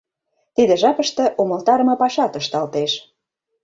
Тиде 0.55 0.73
жапыште 0.81 1.25
умылтарыме 1.41 1.95
пашат 2.01 2.33
ышталтеш. 2.39 2.91